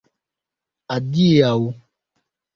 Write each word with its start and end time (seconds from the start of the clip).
Adiaŭ! 0.95 1.55